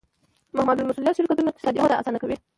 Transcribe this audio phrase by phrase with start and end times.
[0.57, 2.35] محدودالمسوولیت شرکتونه اقتصادي وده اسانه کوي.